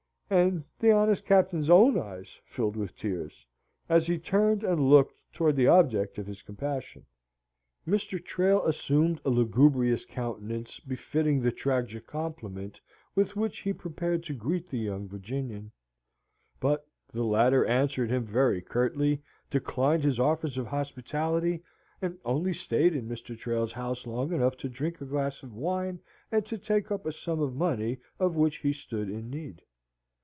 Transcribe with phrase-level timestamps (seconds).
[0.33, 3.45] And the honest Captain's own eyes filled with tears,
[3.89, 7.05] as he turned and looked towards the object of his compassion.
[7.85, 8.17] Mr.
[8.23, 12.79] Trail assumed a lugubrious countenance befitting the tragic compliment
[13.13, 15.69] with which he prepared to greet the young Virginian;
[16.61, 21.61] but the latter answered him very curtly, declined his offers of hospitality,
[22.01, 23.37] and only stayed in Mr.
[23.37, 25.99] Trail's house long enough to drink a glass of wine
[26.31, 29.61] and to take up a sum of money of which he stood in need.